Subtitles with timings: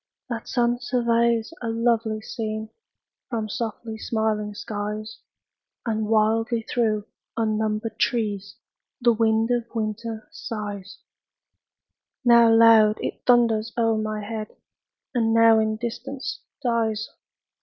[0.31, 2.71] That sun surveys a lovely scene
[3.29, 5.19] From softly smiling skies;
[5.85, 7.05] And wildly through
[7.37, 8.55] unnumbered trees
[8.99, 11.03] The wind of winter sighs:
[12.25, 14.55] Now loud, it thunders o'er my head,
[15.13, 17.07] And now in distance dies.